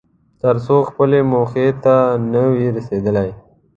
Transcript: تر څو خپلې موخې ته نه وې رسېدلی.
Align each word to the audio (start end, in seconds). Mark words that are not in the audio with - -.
تر 0.41 0.55
څو 0.65 0.75
خپلې 0.89 1.19
موخې 1.31 1.67
ته 1.83 1.95
نه 2.31 2.43
وې 2.51 2.65
رسېدلی. 2.75 3.29